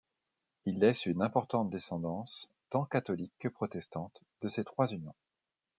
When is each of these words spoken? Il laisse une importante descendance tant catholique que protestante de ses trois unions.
Il 0.65 0.79
laisse 0.79 1.05
une 1.05 1.21
importante 1.21 1.69
descendance 1.69 2.49
tant 2.71 2.85
catholique 2.85 3.35
que 3.39 3.49
protestante 3.49 4.23
de 4.41 4.47
ses 4.47 4.63
trois 4.63 4.87
unions. 4.91 5.13